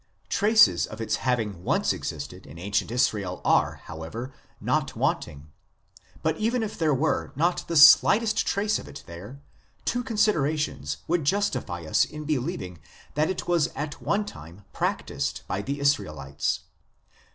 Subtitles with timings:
[0.29, 5.51] Traces of its having once existed in ancient Israel are, however, not wanting.
[6.23, 9.43] But even if there were not the slightest trace of it there,
[9.85, 12.79] two considerations would justify us in believing
[13.13, 16.61] that it was at one time prac tised by the Israelites.